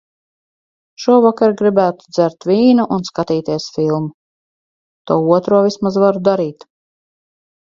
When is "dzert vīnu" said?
2.15-2.85